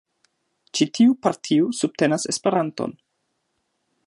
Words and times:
Ĉi 0.79 0.87
tiu 0.99 1.13
partio 1.27 1.69
subtenas 1.81 2.29
Esperanton. 2.35 2.97